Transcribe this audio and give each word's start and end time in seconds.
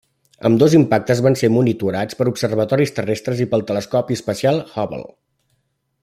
Ambdós 0.47 0.75
impactes 0.77 1.19
van 1.25 1.35
ser 1.41 1.49
monitorats 1.57 2.17
per 2.21 2.27
observatoris 2.31 2.95
terrestres 2.99 3.45
i 3.47 3.47
pel 3.55 3.65
Telescopi 3.73 4.21
espacial 4.21 4.63
Hubble. 4.73 5.07